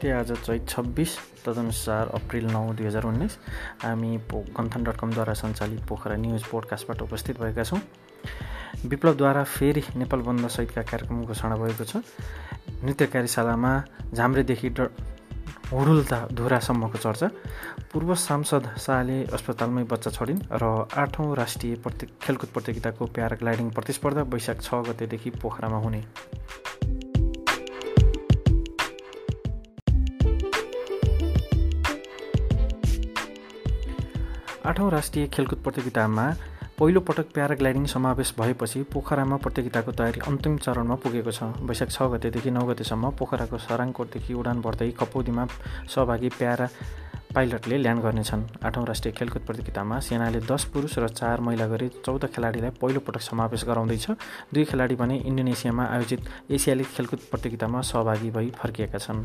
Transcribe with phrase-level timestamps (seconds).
[0.00, 3.36] नमस्ते आज चैत छब्बिस तदनुसार अप्रिल नौ दुई हजार उन्नाइस।
[3.82, 7.80] हामी पो गन्थन डट कमद्वारा सञ्चालित पोखरा न्युज पोडकास्टबाट उपस्थित भएका छौँ।
[8.88, 12.00] विप्लवद्वारा फेरि नेपाल बन्द सहितका कार्यक्रम घोषणा भएको छ।
[12.80, 13.72] नृत्य कार्यशालामा
[14.14, 14.88] झाम्रेदेखि ड
[15.68, 17.28] हुडुल्ता धुरासम्मको चर्चा।
[17.92, 20.64] पूर्व सांसद शाहले अस्पतालमै बच्चा छोडिन् र
[20.96, 26.02] आठौँ राष्ट्रिय प्रति खेलकुद प्रतियोगिताको प्याराग्लाइडिङ प्रतिस्पर्धा वैशाख छ गतेदेखि पोखरामा हुने।
[34.66, 36.24] आठौँ राष्ट्रिय खेलकुद प्रतियोगितामा
[36.78, 42.50] पहिलो पटक प्याराग्लाइडिङ समावेश भएपछि पोखरामा प्रतियोगिताको तयारी अन्तिम चरणमा पुगेको छ। वैशाख छ गतेदेखि
[42.50, 45.46] नौ गतेसम्म पोखराको सराङकोटदेखि उडान भर्दै कपौदीमा
[45.88, 46.68] सहभागी प्यारा
[47.34, 52.26] पाइलटले ल्यान्ड गर्नेछन्। आठौँ राष्ट्रिय खेलकुद प्रतियोगितामा सेनाले दस पुरुष र चार महिला गरी चौध
[52.28, 54.06] खेलाडीलाई पहिलो पटक समावेश गराउँदैछ।
[54.52, 56.20] दुई खेलाडी भने इन्डोनेसियामा आयोजित
[56.50, 59.24] एसियाली खेलकुद प्रतियोगितामा सहभागी भई फर्किएका छन्।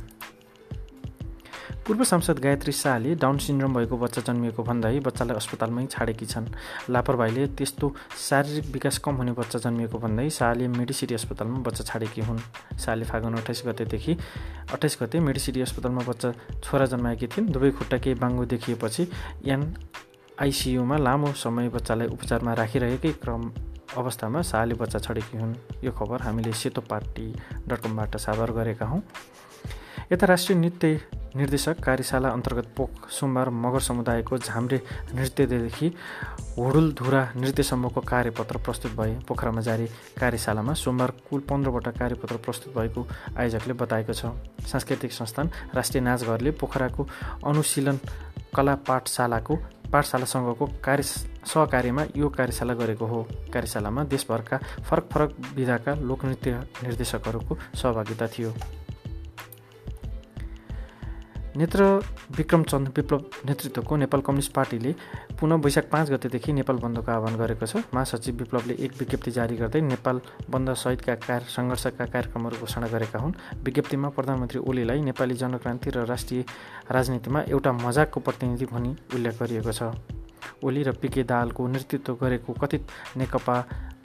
[1.86, 6.46] पूर्व सांसद गायत्री शाहले डाउन सिन्ड्रोम भएको बच्चा जन्मिएको भन्दै बच्चालाई अस्पतालमै छाडेकी छन्।
[6.90, 12.40] लापरवाहीले त्यस्तो शारीरिक विकास कम हुने बच्चा जन्मिएको भन्दै शाहले मेडिसिटी अस्पतालमा बच्चा छाडेकी हुन्।
[12.82, 14.18] शाहले फागुन अठाइस गतेदेखि
[14.74, 16.32] अठाइस गते मेडिसिटी अस्पतालमा बच्चा
[16.66, 19.04] छोरा जन्माएकी थिइन्। दुवै खुट्टा केही बाङ्गो देखिएपछि
[19.46, 19.62] एन
[20.42, 23.52] आइसियुमा लामो समय बच्चालाई उपचारमा राखिरहेकै क्रम
[23.94, 25.54] अवस्थामा शाहले बच्चा छडेकी हुन्।
[25.86, 27.28] यो खबर हामीले सेतो पार्टी
[27.70, 29.02] डट कमबाट साभार गरेका हौँ।
[30.12, 31.00] यता राष्ट्रिय नृत्य
[31.36, 34.82] निर्देशक कार्यशाला अन्तर्गत पोख सोमबार मगर समुदायको झाम्रे
[35.14, 35.88] नृत्यदेखि
[36.58, 39.88] हुडुलधुरा नृत्यसम्मको कार्यपत्र प्रस्तुत भए। पोखरामा जारी
[40.20, 44.32] कार्यशालामा सोमबार कुल पन्ध्रवटा कार्यपत्र प्रस्तुत भएको आयोजकले बताएको छ।
[44.64, 47.08] सांस्कृतिक संस्थान राष्ट्रिय नाचघरले पोखराको
[47.46, 48.00] अनुशीलन
[48.56, 49.56] कला पाठशालाको
[49.92, 53.22] पाठशालासँगको कार्य सहकार्यमा यो कार्यशाला गरेको हो।
[53.54, 56.52] कार्यशालामा देशभरका फरक फरक विधाका लोकनृत्य
[56.84, 58.54] निर्देशकहरूको सहभागिता थियो।
[61.56, 61.84] नेत्र
[62.38, 64.92] विक्रमचन्द विप्लव नेतृत्वको नेपाल कम्युनिस्ट पार्टीले
[65.40, 69.82] पुनः वैशाख पाँच गतेदेखि नेपाल बन्दको आह्वान गरेको छ। महासचिव विप्लवले एक विज्ञप्ति जारी गर्दै
[69.82, 70.20] नेपाल
[70.52, 73.34] बन्द सहितका कार्य सङ्घर्षका कार्यक्रमहरू घोषणा गरेका हुन्।
[73.64, 76.44] विज्ञप्तिमा प्रधानमन्त्री ओलीलाई नेपाली जनक्रान्ति र राष्ट्रिय
[76.92, 79.96] राजनीतिमा एउटा मजाकको प्रतिनिधि भनी उल्लेख गरिएको छ।
[80.64, 82.84] ओली र पिके दाहालको नेतृत्व गरेको कथित
[83.18, 83.56] नेकपा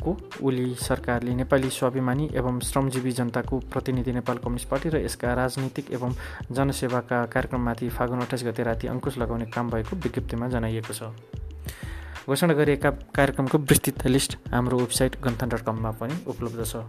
[0.00, 5.91] को ओली सरकारले नेपाली स्वाभिमानी एवं श्रमजीवी जनताको प्रतिनिधि नेपाल कम्युनिस्ट पार्टी र यसका राजनीतिक
[5.93, 6.15] एवं
[6.53, 11.12] जनसेवाका कार्यक्रममाथि फागुन अठाइस गते राति अङ्कुश लगाउने काम भएको विज्ञप्तिमा जनाइएको छ।
[12.27, 16.84] घोषणा गरिएका कार्यक्रमको विस्तृत लिस्ट हाम्रो वेबसाइट गन्थन डट कममा पनि उपलब्ध छ।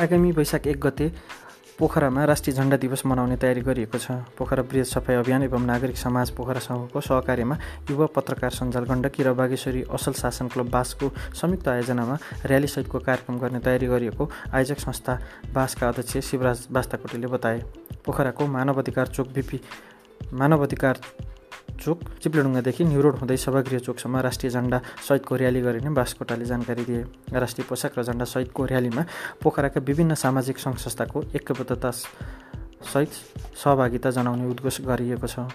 [0.00, 1.10] आगामी वैशाख एक गते
[1.78, 6.30] पोखरामा राष्ट्रिय झण्डा दिवस मनाउने तयारी गरिएको छ। पोखरा वृहत सफाई अभियान एवं नागरिक समाज
[6.34, 7.56] पोखरा सङ्घको सहकार्यमा
[7.90, 11.06] युवा पत्रकार सञ्जाल गण्डकी र बागेश्वरी असल शासन क्लब बासको
[11.38, 12.16] संयुक्त आयोजनामा
[12.50, 15.18] ऱ्यालीसहितको कार्यक्रम गर्ने तयारी गरिएको आयोजक संस्था
[15.54, 17.62] बासका अध्यक्ष शिवराज बास्ताकोटीले बताए।
[18.02, 19.60] पोखराको मानव अधिकार चोक बिपी
[20.34, 20.98] मानव अधिकार
[21.78, 24.78] चोक। चिप्लेडुङ्गादेखि न्युरोड हुँदै सभागृह चोकसम्म राष्ट्रिय झन्डा
[25.08, 27.02] सहितको र्याली गरिने बासकोटाले जानकारी दिए।
[27.32, 29.02] राष्ट्रिय पोसाक र झन्डा सहितको र्यालीमा
[29.42, 33.10] पोखराका विभिन्न सामाजिक सङ्घ संस्थाको एकबद्धता सहित
[33.62, 35.46] सहभागिता जनाउने उद्घोष गरिएको छ।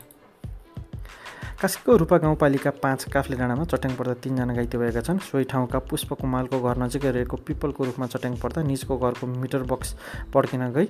[1.59, 6.19] कास्कीको रूपा गाउँपालिका पाँच काफ्ले डाँडामा चट्याङ पर्दा तिनजना घाइते भएका छन्। सोही ठाउँका पुष्प
[6.19, 9.95] कुमालको घर नजिकै रहेको पिपलको रूपमा चट्याङ पर्दा निजको घरको मिटर बक्स
[10.33, 10.88] पड्किन गई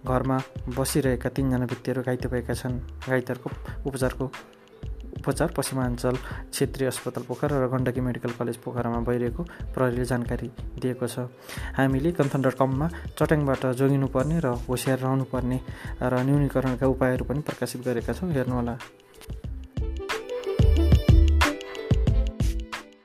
[0.00, 0.38] घरमा
[0.72, 3.48] बसिरहेका तिनजना व्यक्तिहरू घाइते भएका छन्। घाइतेहरूको
[3.84, 4.24] उपचारको
[5.24, 6.16] उपचार पश्चिमाञ्चल
[6.52, 9.42] क्षेत्रीय अस्पताल पोखरा र गण्डकी मेडिकल कलेज पोखरामा भइरहेको
[9.72, 11.32] प्रहरीले जानकारी दिएको छ।
[11.80, 12.86] हामीले कन्थन डट कममा
[13.16, 15.58] चट्याङबाट जोगिनुपर्ने र होसियार रहनुपर्ने
[16.04, 18.76] र न्यूनीकरणका उपायहरू पनि प्रकाशित गरेका छौँ। हेर्नुहोला।